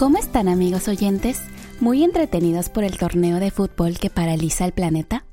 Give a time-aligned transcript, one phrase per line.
[0.00, 1.42] ¿Cómo están amigos oyentes?
[1.78, 5.26] ¿Muy entretenidos por el torneo de fútbol que paraliza el planeta?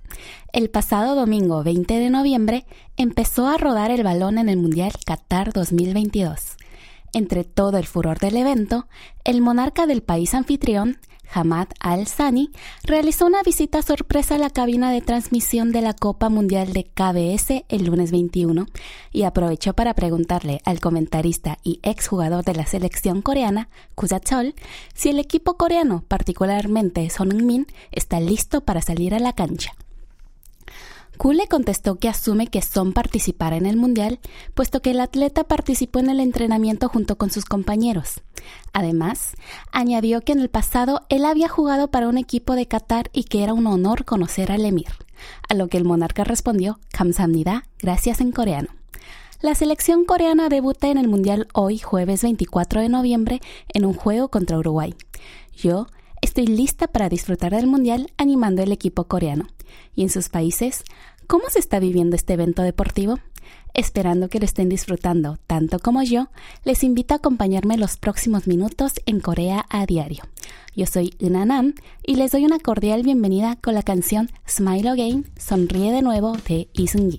[0.51, 2.65] El pasado domingo 20 de noviembre
[2.97, 6.56] empezó a rodar el balón en el Mundial Qatar 2022.
[7.17, 8.85] Entre todo el furor del evento,
[9.23, 10.99] el monarca del país anfitrión,
[11.33, 12.51] Hamad Al-Sani,
[12.83, 17.65] realizó una visita sorpresa a la cabina de transmisión de la Copa Mundial de KBS
[17.69, 18.67] el lunes 21
[19.11, 24.53] y aprovechó para preguntarle al comentarista y exjugador de la selección coreana, Kuja Chol,
[24.93, 29.73] si el equipo coreano, particularmente Son Heung-min, está listo para salir a la cancha.
[31.17, 34.19] Ku le contestó que asume que Son participará en el Mundial,
[34.53, 38.21] puesto que el atleta participó en el entrenamiento junto con sus compañeros.
[38.71, 39.31] Además,
[39.71, 43.43] añadió que en el pasado él había jugado para un equipo de Qatar y que
[43.43, 44.89] era un honor conocer al emir,
[45.49, 48.69] a lo que el monarca respondió Kamsamnida, gracias en coreano.
[49.41, 53.41] La selección coreana debuta en el Mundial hoy, jueves 24 de noviembre,
[53.73, 54.95] en un juego contra Uruguay.
[55.55, 55.87] Yo
[56.39, 59.47] estoy lista para disfrutar del Mundial animando el equipo coreano
[59.95, 60.83] y en sus países,
[61.25, 63.17] ¿cómo se está viviendo este evento deportivo?
[63.73, 66.27] Esperando que lo estén disfrutando tanto como yo,
[66.63, 70.25] les invito a acompañarme los próximos minutos en Corea a diario.
[70.75, 71.73] Yo soy Nam
[72.05, 76.69] y les doy una cordial bienvenida con la canción Smile Again, Sonríe de nuevo de
[76.75, 77.17] Seung-gi.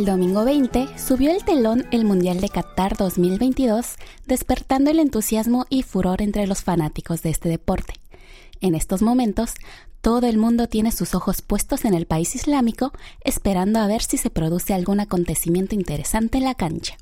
[0.00, 3.96] El domingo 20 subió el telón el Mundial de Qatar 2022,
[4.26, 7.92] despertando el entusiasmo y furor entre los fanáticos de este deporte.
[8.62, 9.52] En estos momentos,
[10.00, 12.92] todo el mundo tiene sus ojos puestos en el país islámico,
[13.24, 16.96] esperando a ver si se produce algún acontecimiento interesante en la cancha.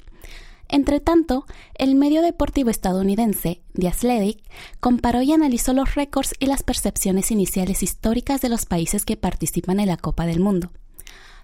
[0.69, 4.43] Entre tanto, el medio deportivo estadounidense, The Athletic,
[4.81, 9.79] comparó y analizó los récords y las percepciones iniciales históricas de los países que participan
[9.79, 10.73] en la Copa del Mundo.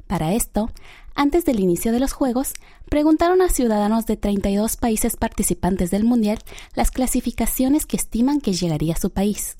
[0.06, 0.70] Para esto,
[1.14, 2.54] antes del inicio de los Juegos,
[2.88, 6.38] preguntaron a ciudadanos de 32 países participantes del Mundial
[6.74, 9.56] las clasificaciones que estiman que llegaría a su país.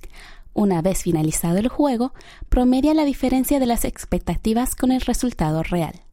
[0.52, 2.12] Una vez finalizado el juego,
[2.48, 6.03] promedia la diferencia de las expectativas con el resultado real.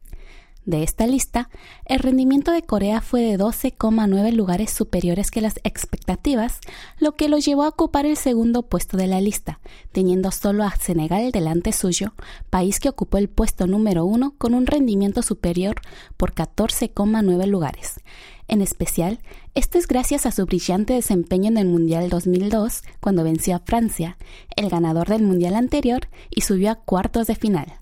[0.64, 1.50] De esta lista,
[1.86, 6.60] el rendimiento de Corea fue de 12,9 lugares superiores que las expectativas,
[6.98, 9.58] lo que lo llevó a ocupar el segundo puesto de la lista,
[9.90, 12.14] teniendo solo a Senegal delante suyo,
[12.48, 15.80] país que ocupó el puesto número uno con un rendimiento superior
[16.16, 18.00] por 14,9 lugares.
[18.46, 19.18] En especial,
[19.56, 24.16] esto es gracias a su brillante desempeño en el Mundial 2002, cuando venció a Francia,
[24.54, 27.81] el ganador del Mundial anterior, y subió a cuartos de final.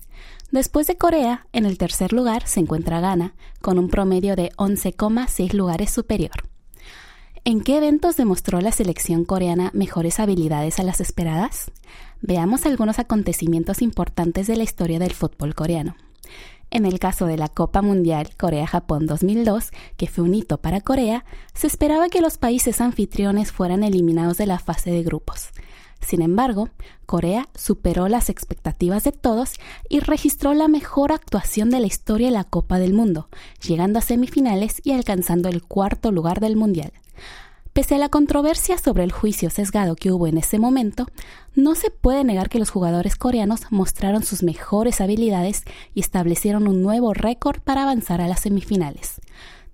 [0.51, 5.53] Después de Corea, en el tercer lugar se encuentra Ghana, con un promedio de 11,6
[5.53, 6.31] lugares superior.
[7.45, 11.71] ¿En qué eventos demostró la selección coreana mejores habilidades a las esperadas?
[12.21, 15.95] Veamos algunos acontecimientos importantes de la historia del fútbol coreano.
[16.69, 21.23] En el caso de la Copa Mundial Corea-Japón 2002, que fue un hito para Corea,
[21.53, 25.49] se esperaba que los países anfitriones fueran eliminados de la fase de grupos.
[26.01, 26.69] Sin embargo,
[27.05, 29.53] Corea superó las expectativas de todos
[29.87, 33.29] y registró la mejor actuación de la historia de la Copa del Mundo,
[33.65, 36.91] llegando a semifinales y alcanzando el cuarto lugar del Mundial.
[37.73, 41.07] Pese a la controversia sobre el juicio sesgado que hubo en ese momento,
[41.55, 45.63] no se puede negar que los jugadores coreanos mostraron sus mejores habilidades
[45.93, 49.21] y establecieron un nuevo récord para avanzar a las semifinales.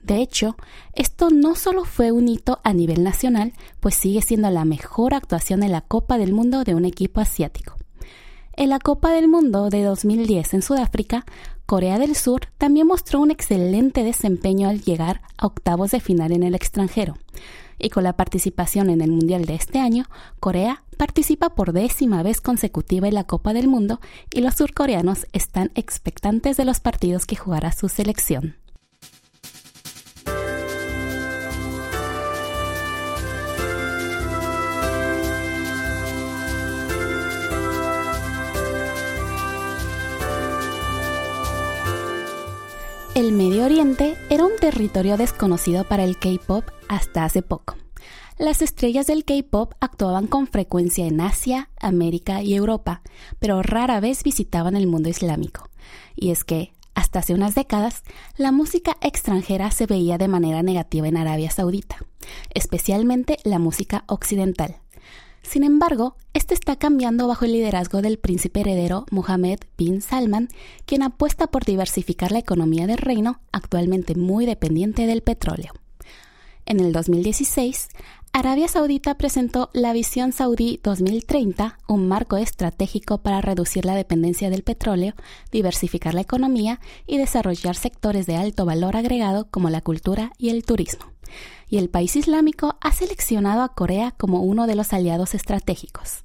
[0.03, 0.55] De hecho,
[0.93, 5.63] esto no solo fue un hito a nivel nacional, pues sigue siendo la mejor actuación
[5.63, 7.75] en la Copa del Mundo de un equipo asiático.
[8.53, 11.25] En la Copa del Mundo de 2010 en Sudáfrica,
[11.67, 16.43] Corea del Sur también mostró un excelente desempeño al llegar a octavos de final en
[16.43, 17.15] el extranjero.
[17.77, 20.05] Y con la participación en el Mundial de este año,
[20.39, 23.99] Corea participa por décima vez consecutiva en la Copa del Mundo
[24.33, 28.55] y los surcoreanos están expectantes de los partidos que jugará su selección.
[43.17, 47.75] El Medio Oriente era un territorio desconocido para el K-Pop hasta hace poco.
[48.37, 53.01] Las estrellas del K-Pop actuaban con frecuencia en Asia, América y Europa,
[53.39, 55.67] pero rara vez visitaban el mundo islámico.
[56.15, 58.03] Y es que, hasta hace unas décadas,
[58.37, 61.97] la música extranjera se veía de manera negativa en Arabia Saudita,
[62.53, 64.75] especialmente la música occidental.
[65.41, 70.49] Sin embargo, esto está cambiando bajo el liderazgo del príncipe heredero Mohammed bin Salman,
[70.85, 75.73] quien apuesta por diversificar la economía del reino, actualmente muy dependiente del petróleo.
[76.65, 77.87] En el 2016,
[78.33, 84.63] Arabia Saudita presentó la Visión Saudí 2030, un marco estratégico para reducir la dependencia del
[84.63, 85.13] petróleo,
[85.51, 90.63] diversificar la economía y desarrollar sectores de alto valor agregado como la cultura y el
[90.65, 91.16] turismo
[91.69, 96.23] y el país islámico ha seleccionado a Corea como uno de los aliados estratégicos.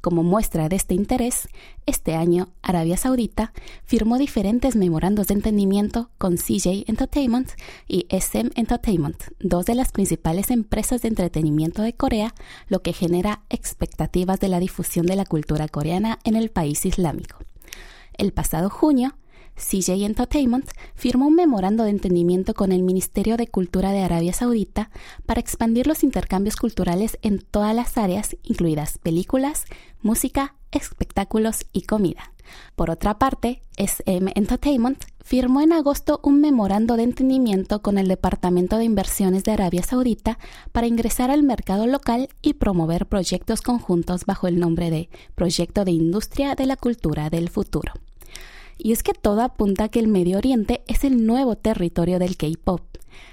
[0.00, 1.48] Como muestra de este interés,
[1.86, 3.52] este año Arabia Saudita
[3.84, 7.50] firmó diferentes memorandos de entendimiento con CJ Entertainment
[7.88, 12.34] y SM Entertainment, dos de las principales empresas de entretenimiento de Corea,
[12.68, 17.38] lo que genera expectativas de la difusión de la cultura coreana en el país islámico.
[18.16, 19.16] El pasado junio,
[19.56, 24.90] CJ Entertainment firmó un memorando de entendimiento con el Ministerio de Cultura de Arabia Saudita
[25.26, 29.64] para expandir los intercambios culturales en todas las áreas, incluidas películas,
[30.02, 32.32] música, espectáculos y comida.
[32.76, 38.76] Por otra parte, SM Entertainment firmó en agosto un memorando de entendimiento con el Departamento
[38.76, 40.38] de Inversiones de Arabia Saudita
[40.72, 45.92] para ingresar al mercado local y promover proyectos conjuntos bajo el nombre de Proyecto de
[45.92, 47.92] Industria de la Cultura del Futuro
[48.78, 52.36] y es que todo apunta a que el Medio Oriente es el nuevo territorio del
[52.36, 52.82] K-Pop.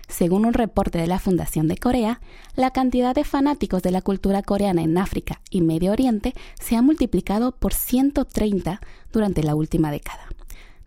[0.08, 2.22] Según un reporte de la Fundación de Corea,
[2.56, 6.82] la cantidad de fanáticos de la cultura coreana en África y Medio Oriente se ha
[6.82, 10.28] multiplicado por 130 durante la última década.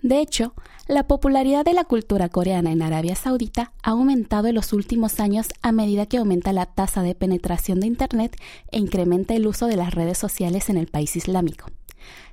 [0.02, 0.52] De hecho,
[0.86, 5.48] la popularidad de la cultura coreana en Arabia Saudita ha aumentado en los últimos años
[5.62, 8.36] a medida que aumenta la tasa de penetración de Internet
[8.70, 11.68] e incrementa el uso de las redes sociales en el país islámico.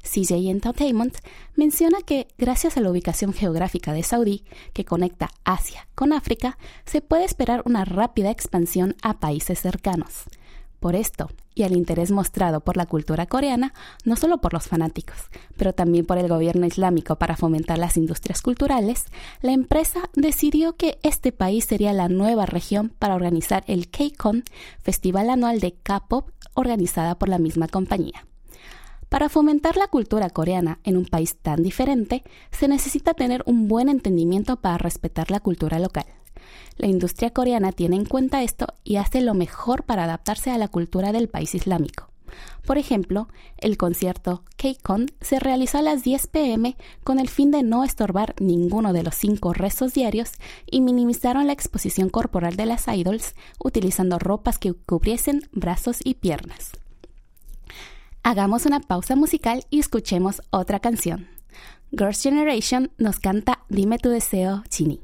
[0.03, 1.17] CJ Entertainment
[1.55, 7.01] menciona que gracias a la ubicación geográfica de Saudí, que conecta Asia con África, se
[7.01, 10.25] puede esperar una rápida expansión a países cercanos.
[10.79, 13.71] Por esto, y al interés mostrado por la cultura coreana,
[14.03, 15.15] no solo por los fanáticos,
[15.55, 19.05] pero también por el gobierno islámico para fomentar las industrias culturales,
[19.41, 24.43] la empresa decidió que este país sería la nueva región para organizar el K-Con,
[24.81, 28.25] festival anual de K-pop organizada por la misma compañía.
[29.11, 33.89] Para fomentar la cultura coreana en un país tan diferente, se necesita tener un buen
[33.89, 36.05] entendimiento para respetar la cultura local.
[36.77, 40.69] La industria coreana tiene en cuenta esto y hace lo mejor para adaptarse a la
[40.69, 42.07] cultura del país islámico.
[42.65, 43.27] Por ejemplo,
[43.57, 48.33] el concierto K-Con se realizó a las 10 pm con el fin de no estorbar
[48.39, 50.31] ninguno de los cinco rezos diarios
[50.65, 56.71] y minimizaron la exposición corporal de las idols utilizando ropas que cubriesen brazos y piernas.
[58.22, 61.28] Hagamos una pausa musical y escuchemos otra canción.
[61.92, 65.00] Girls' Generation nos canta Dime tu deseo, Chini.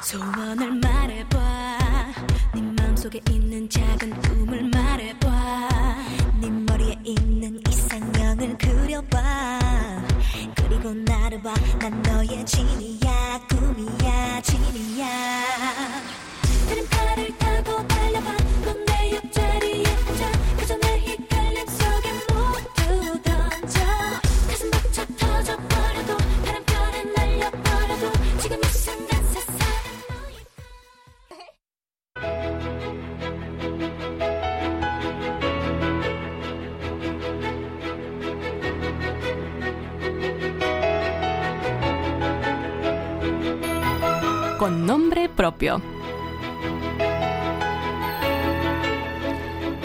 [0.00, 1.78] 소원을 말해봐
[2.54, 5.68] 네 마음속에 있는 작은 꿈을 말해봐
[6.40, 9.58] 네 머리에 있는 이상형을 그려봐
[10.56, 13.39] 그리고 나를 봐난 我也请你呀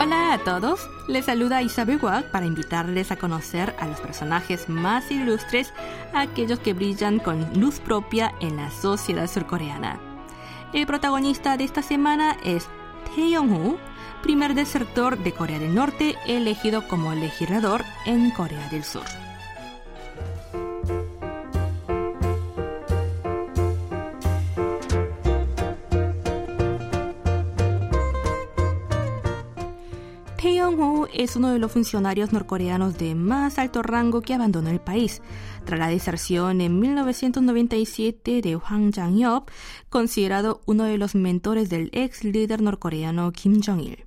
[0.02, 5.08] Hola a todos, les saluda Isabel Wag para invitarles a conocer a los personajes más
[5.12, 5.72] ilustres,
[6.12, 10.00] aquellos que brillan con luz propia en la sociedad surcoreana.
[10.72, 12.66] El protagonista de esta semana es
[13.14, 13.78] Tae Yong-hoo,
[14.24, 19.04] primer desertor de Corea del Norte elegido como legislador en Corea del Sur.
[31.14, 35.22] Es uno de los funcionarios norcoreanos de más alto rango que abandonó el país
[35.64, 39.50] tras la deserción en 1997 de Hwang Jang-yeop,
[39.88, 44.06] considerado uno de los mentores del ex líder norcoreano Kim Jong-il.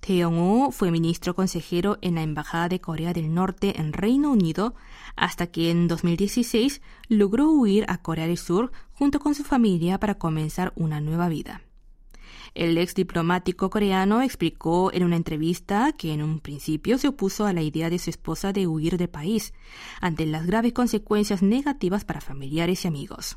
[0.00, 0.24] Tae
[0.70, 4.74] fue ministro consejero en la Embajada de Corea del Norte en Reino Unido
[5.16, 10.16] hasta que en 2016 logró huir a Corea del Sur junto con su familia para
[10.16, 11.62] comenzar una nueva vida.
[12.54, 17.52] El ex diplomático coreano explicó en una entrevista que en un principio se opuso a
[17.52, 19.52] la idea de su esposa de huir del país,
[20.00, 23.36] ante las graves consecuencias negativas para familiares y amigos.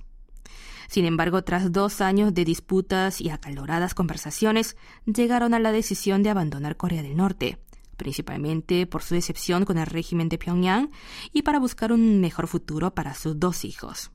[0.87, 6.29] Sin embargo, tras dos años de disputas y acaloradas conversaciones, llegaron a la decisión de
[6.29, 7.57] abandonar Corea del Norte,
[7.97, 10.91] principalmente por su decepción con el régimen de Pyongyang
[11.33, 14.11] y para buscar un mejor futuro para sus dos hijos.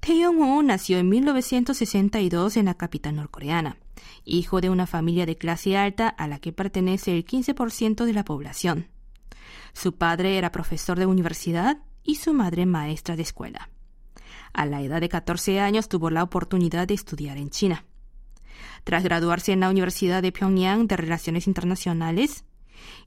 [0.00, 3.78] Tae Yong-ho nació en 1962 en la capital norcoreana,
[4.24, 8.24] hijo de una familia de clase alta a la que pertenece el 15% de la
[8.24, 8.88] población.
[9.72, 13.70] Su padre era profesor de universidad y su madre maestra de escuela.
[14.52, 17.84] A la edad de 14 años tuvo la oportunidad de estudiar en China.
[18.84, 22.44] Tras graduarse en la Universidad de Pyongyang de Relaciones Internacionales,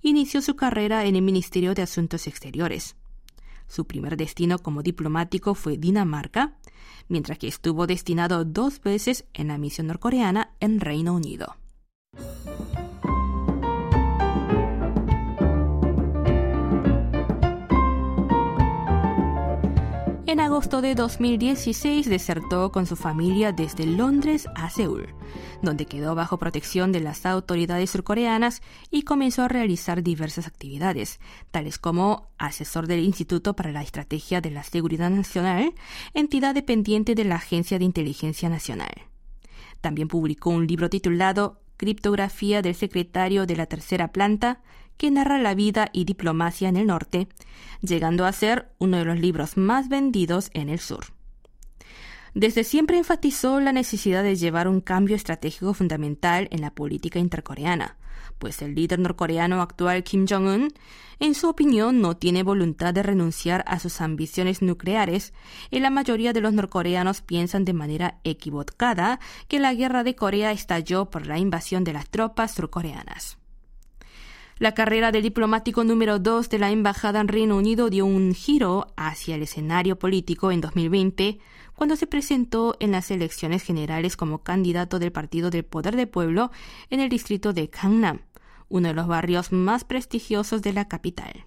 [0.01, 2.95] inició su carrera en el Ministerio de Asuntos Exteriores.
[3.67, 6.57] Su primer destino como diplomático fue Dinamarca,
[7.07, 11.55] mientras que estuvo destinado dos veces en la misión norcoreana en Reino Unido.
[20.57, 25.13] Agosto de 2016 desertó con su familia desde Londres a Seúl,
[25.61, 31.19] donde quedó bajo protección de las autoridades surcoreanas y comenzó a realizar diversas actividades,
[31.51, 35.75] tales como asesor del Instituto para la Estrategia de la Seguridad Nacional,
[36.15, 39.03] entidad dependiente de la Agencia de Inteligencia Nacional.
[39.79, 44.63] También publicó un libro titulado Criptografía del secretario de la tercera planta,
[44.97, 47.27] que narra la vida y diplomacia en el norte,
[47.81, 51.05] llegando a ser uno de los libros más vendidos en el sur.
[52.33, 57.97] Desde siempre enfatizó la necesidad de llevar un cambio estratégico fundamental en la política intercoreana,
[58.37, 60.71] pues el líder norcoreano actual Kim Jong-un,
[61.19, 65.33] en su opinión, no tiene voluntad de renunciar a sus ambiciones nucleares
[65.71, 70.51] y la mayoría de los norcoreanos piensan de manera equivocada que la guerra de Corea
[70.51, 73.39] estalló por la invasión de las tropas surcoreanas.
[74.59, 78.87] La carrera de diplomático número 2 de la Embajada en Reino Unido dio un giro
[78.97, 81.37] hacia el escenario político en 2020,
[81.75, 86.49] cuando se presentó en las elecciones generales como candidato del Partido del Poder del Pueblo
[86.89, 88.21] en el distrito de Gangnam,
[88.67, 91.45] uno de los barrios más prestigiosos de la capital.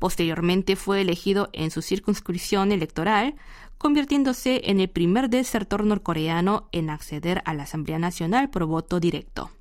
[0.00, 3.36] Posteriormente fue elegido en su circunscripción electoral,
[3.78, 9.52] convirtiéndose en el primer desertor norcoreano en acceder a la Asamblea Nacional por voto directo.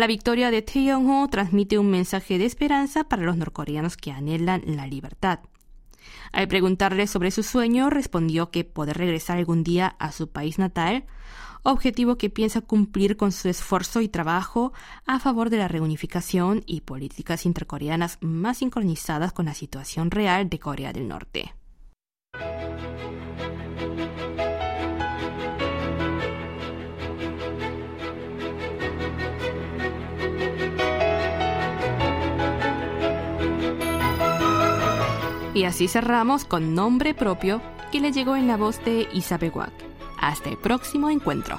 [0.00, 4.62] La victoria de Tae Yong-ho transmite un mensaje de esperanza para los norcoreanos que anhelan
[4.64, 5.40] la libertad.
[6.32, 11.04] Al preguntarle sobre su sueño, respondió que poder regresar algún día a su país natal,
[11.64, 14.72] objetivo que piensa cumplir con su esfuerzo y trabajo
[15.04, 20.58] a favor de la reunificación y políticas intercoreanas más sincronizadas con la situación real de
[20.58, 21.52] Corea del Norte.
[35.54, 39.72] Y así cerramos con nombre propio que le llegó en la voz de Isabel Wack.
[40.20, 41.58] Hasta el próximo encuentro.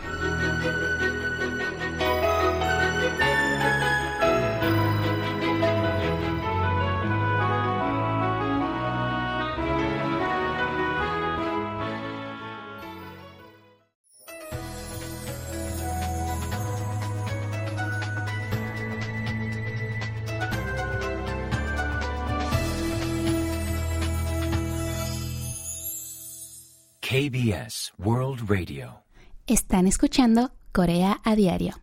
[28.04, 29.04] World Radio.
[29.46, 31.76] Están escuchando Corea a Diario.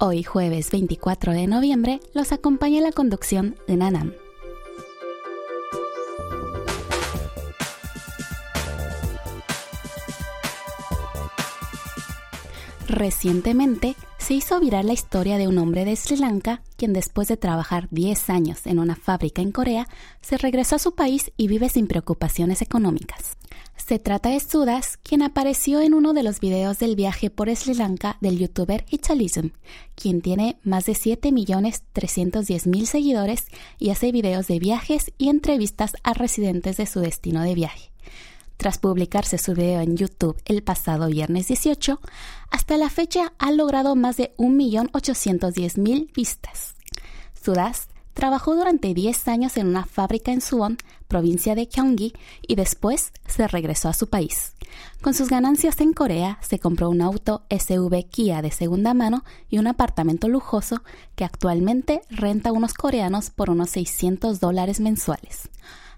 [0.00, 4.12] Hoy jueves 24 de noviembre los acompaña la conducción de Nanam.
[12.88, 17.36] Recientemente se hizo viral la historia de un hombre de Sri Lanka quien después de
[17.36, 19.86] trabajar 10 años en una fábrica en Corea
[20.20, 23.36] se regresó a su país y vive sin preocupaciones económicas.
[23.90, 27.74] Se trata de Sudas, quien apareció en uno de los videos del viaje por Sri
[27.74, 29.48] Lanka del youtuber Hitchalism,
[29.96, 33.46] quien tiene más de 7.310.000 seguidores
[33.80, 37.90] y hace videos de viajes y entrevistas a residentes de su destino de viaje.
[38.58, 42.00] Tras publicarse su video en YouTube el pasado viernes 18,
[42.52, 46.76] hasta la fecha ha logrado más de 1.810.000 vistas.
[47.42, 47.88] Sudas
[48.20, 50.76] trabajó durante 10 años en una fábrica en Suwon,
[51.08, 52.12] provincia de Gyeonggi,
[52.46, 54.52] y después se regresó a su país.
[55.00, 59.56] Con sus ganancias en Corea, se compró un auto SUV Kia de segunda mano y
[59.56, 60.82] un apartamento lujoso
[61.16, 65.48] que actualmente renta a unos coreanos por unos 600 dólares mensuales.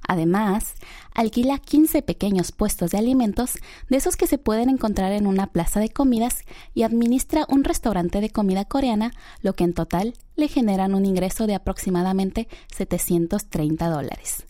[0.07, 0.75] Además,
[1.15, 3.55] alquila 15 pequeños puestos de alimentos
[3.89, 6.43] de esos que se pueden encontrar en una plaza de comidas
[6.75, 11.47] y administra un restaurante de comida coreana, lo que en total le generan un ingreso
[11.47, 14.45] de aproximadamente 730 dólares.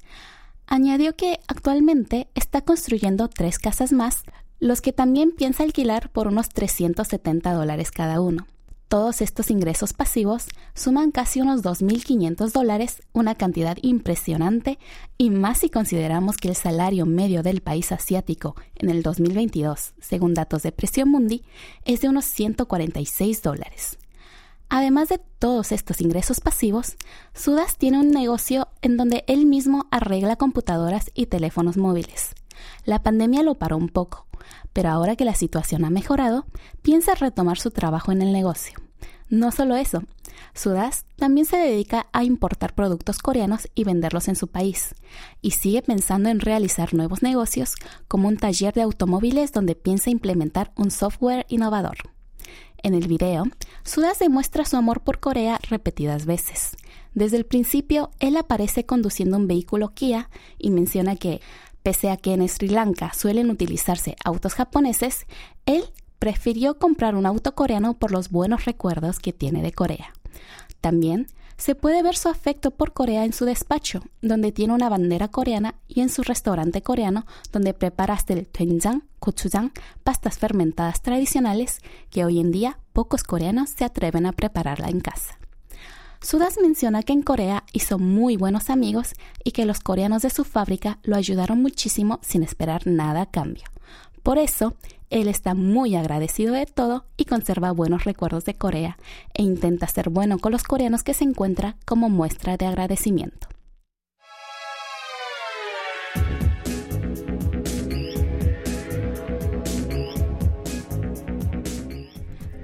[0.67, 4.23] Añadió que actualmente está construyendo tres casas más,
[4.59, 8.47] los que también piensa alquilar por unos 370 dólares cada uno.
[8.93, 14.79] Todos estos ingresos pasivos suman casi unos 2.500 dólares, una cantidad impresionante,
[15.17, 20.35] y más si consideramos que el salario medio del país asiático en el 2022, según
[20.35, 21.43] datos de Presión Mundi,
[21.87, 23.97] es de unos 146 dólares.
[24.69, 26.97] Además de todos estos ingresos pasivos,
[27.33, 32.35] Sudas tiene un negocio en donde él mismo arregla computadoras y teléfonos móviles.
[32.85, 34.27] La pandemia lo paró un poco,
[34.75, 36.45] pero ahora que la situación ha mejorado,
[36.83, 38.82] piensa retomar su trabajo en el negocio.
[39.33, 40.03] No solo eso,
[40.53, 44.95] Sudas también se dedica a importar productos coreanos y venderlos en su país,
[45.41, 47.77] y sigue pensando en realizar nuevos negocios
[48.09, 51.97] como un taller de automóviles donde piensa implementar un software innovador.
[52.83, 53.45] En el video,
[53.85, 56.77] Sudas demuestra su amor por Corea repetidas veces.
[57.15, 61.41] Desde el principio, él aparece conduciendo un vehículo Kia y menciona que
[61.83, 65.27] Pese a que en Sri Lanka suelen utilizarse autos japoneses,
[65.67, 65.85] él
[66.23, 70.12] prefirió comprar un auto coreano por los buenos recuerdos que tiene de Corea.
[70.81, 71.26] También
[71.57, 75.75] se puede ver su afecto por Corea en su despacho, donde tiene una bandera coreana,
[75.88, 79.73] y en su restaurante coreano, donde prepara hasta el doenjang, gochujang,
[80.05, 85.41] pastas fermentadas tradicionales que hoy en día pocos coreanos se atreven a prepararla en casa.
[86.21, 90.44] Sudas menciona que en Corea hizo muy buenos amigos y que los coreanos de su
[90.44, 93.64] fábrica lo ayudaron muchísimo sin esperar nada a cambio.
[94.23, 94.77] Por eso,
[95.12, 98.96] él está muy agradecido de todo y conserva buenos recuerdos de Corea
[99.35, 103.46] e intenta ser bueno con los coreanos que se encuentra como muestra de agradecimiento.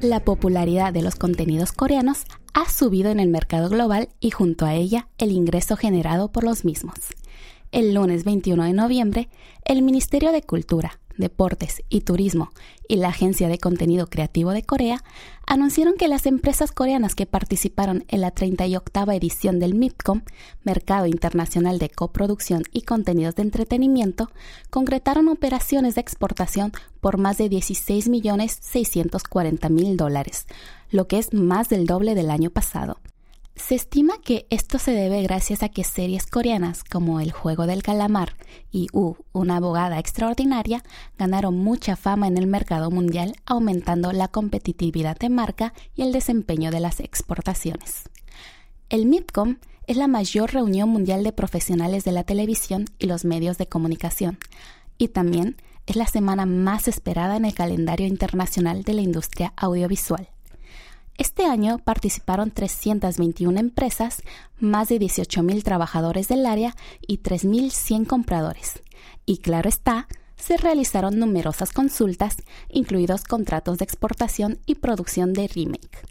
[0.00, 4.74] La popularidad de los contenidos coreanos ha subido en el mercado global y junto a
[4.74, 6.98] ella el ingreso generado por los mismos.
[7.70, 9.28] El lunes 21 de noviembre,
[9.66, 12.50] el Ministerio de Cultura, Deportes y Turismo
[12.88, 15.04] y la Agencia de Contenido Creativo de Corea
[15.46, 20.22] anunciaron que las empresas coreanas que participaron en la 38 edición del MIPCOM,
[20.62, 24.31] Mercado Internacional de Coproducción y Contenidos de Entretenimiento,
[24.70, 30.46] concretaron operaciones de exportación por más de 16.640.000 dólares,
[30.90, 32.98] lo que es más del doble del año pasado.
[33.59, 37.83] Se estima que esto se debe gracias a que series coreanas como El juego del
[37.83, 38.37] calamar
[38.71, 40.83] y U, una abogada extraordinaria,
[41.18, 46.71] ganaron mucha fama en el mercado mundial, aumentando la competitividad de marca y el desempeño
[46.71, 48.05] de las exportaciones.
[48.90, 53.59] El MIPCOM es la mayor reunión mundial de profesionales de la televisión y los medios
[53.59, 54.38] de comunicación,
[54.99, 60.29] y también es la semana más esperada en el calendario internacional de la industria audiovisual.
[61.18, 64.22] Este año participaron 321 empresas,
[64.61, 66.76] más de 18.000 trabajadores del área
[67.07, 68.83] y 3.100 compradores.
[69.26, 72.37] Y claro está, se realizaron numerosas consultas,
[72.68, 76.07] incluidos contratos de exportación y producción de remake.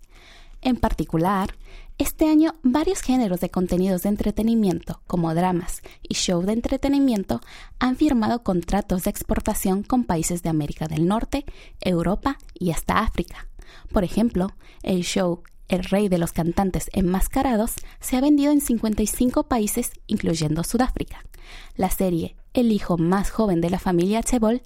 [0.62, 1.54] En particular,
[1.98, 7.42] este año varios géneros de contenidos de entretenimiento, como dramas y show de entretenimiento,
[7.78, 11.44] han firmado contratos de exportación con países de América del Norte,
[11.82, 13.50] Europa y hasta África.
[13.92, 19.44] Por ejemplo, el show el rey de los cantantes enmascarados, se ha vendido en 55
[19.44, 21.26] países, incluyendo Sudáfrica.
[21.76, 24.62] La serie El hijo más joven de la familia Chebol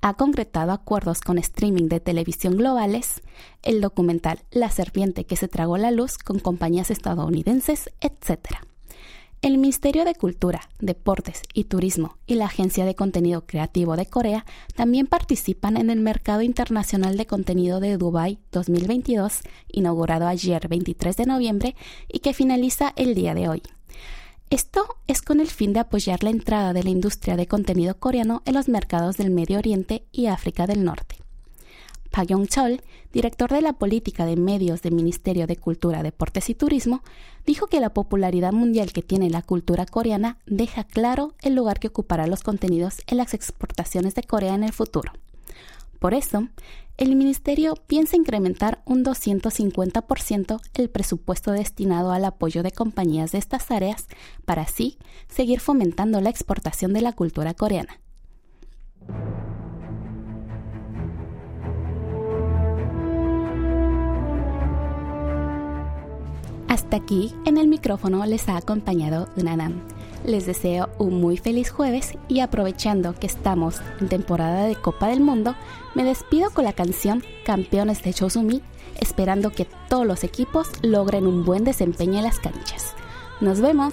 [0.00, 3.22] ha concretado acuerdos con streaming de televisión globales,
[3.62, 8.71] el documental La serpiente que se tragó la luz con compañías estadounidenses, etc.
[9.42, 14.46] El Ministerio de Cultura, Deportes y Turismo y la Agencia de Contenido Creativo de Corea
[14.76, 21.26] también participan en el Mercado Internacional de Contenido de Dubai 2022, inaugurado ayer 23 de
[21.26, 21.74] noviembre
[22.08, 23.62] y que finaliza el día de hoy.
[24.48, 28.42] Esto es con el fin de apoyar la entrada de la industria de contenido coreano
[28.44, 31.16] en los mercados del Medio Oriente y África del Norte.
[32.12, 37.02] Pa Yong-chol, director de la política de medios del Ministerio de Cultura, Deportes y Turismo,
[37.46, 41.88] dijo que la popularidad mundial que tiene la cultura coreana deja claro el lugar que
[41.88, 45.10] ocupará los contenidos en las exportaciones de Corea en el futuro.
[45.98, 46.48] Por eso,
[46.98, 53.70] el Ministerio piensa incrementar un 250% el presupuesto destinado al apoyo de compañías de estas
[53.70, 54.06] áreas
[54.44, 54.98] para así
[55.28, 57.98] seguir fomentando la exportación de la cultura coreana.
[66.72, 69.82] Hasta aquí en el micrófono les ha acompañado Unanam.
[70.24, 75.20] Les deseo un muy feliz jueves y aprovechando que estamos en temporada de Copa del
[75.20, 75.54] Mundo,
[75.94, 78.62] me despido con la canción Campeones de Chosumi,
[78.98, 82.94] esperando que todos los equipos logren un buen desempeño en las canchas.
[83.42, 83.92] Nos vemos.